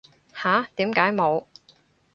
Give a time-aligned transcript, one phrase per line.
[0.33, 0.67] 吓？
[0.77, 1.45] 點解冇